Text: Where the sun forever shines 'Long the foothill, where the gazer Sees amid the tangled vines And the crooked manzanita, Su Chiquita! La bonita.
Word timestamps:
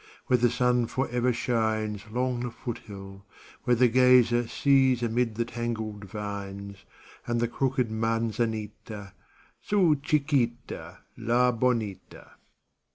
Where 0.25 0.37
the 0.37 0.49
sun 0.49 0.87
forever 0.87 1.31
shines 1.31 2.09
'Long 2.09 2.39
the 2.39 2.49
foothill, 2.49 3.23
where 3.65 3.75
the 3.75 3.87
gazer 3.87 4.47
Sees 4.47 5.03
amid 5.03 5.35
the 5.35 5.45
tangled 5.45 6.05
vines 6.05 6.85
And 7.27 7.39
the 7.39 7.47
crooked 7.47 7.91
manzanita, 7.91 9.13
Su 9.61 9.95
Chiquita! 10.01 11.01
La 11.17 11.51
bonita. 11.51 12.31